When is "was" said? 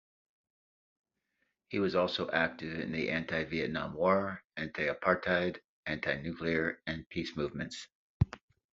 1.77-1.93